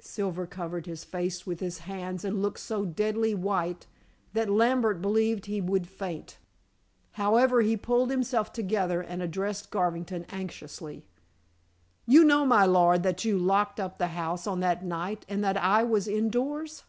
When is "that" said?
4.34-4.50, 13.04-13.24, 14.60-14.84, 15.42-15.56